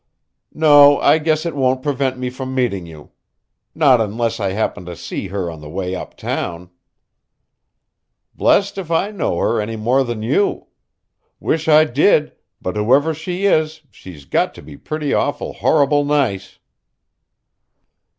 [0.55, 3.11] No, I guess it won't prevent me from meeting you.
[3.75, 6.71] Not unless I happen to see her on the way uptown.
[8.33, 10.65] Blessed if I know her any more than you.
[11.39, 16.57] Wish I did, but whoever she is she's got to be pretty awful horrible nice.